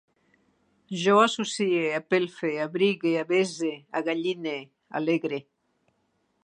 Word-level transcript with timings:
Jo 1.01 1.17
associe, 1.25 1.83
apelfe, 1.97 2.51
abrigue, 2.65 3.13
avese, 3.25 3.71
agalline, 4.01 4.57
alegre 5.01 5.43